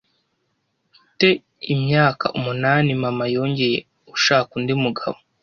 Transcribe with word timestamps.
te 1.17 1.29
imyaka 1.73 2.25
umunani 2.37 2.89
mama 3.03 3.23
yongeye 3.35 3.77
ushaka 4.15 4.49
undi 4.57 4.73
mugabo 4.83 5.17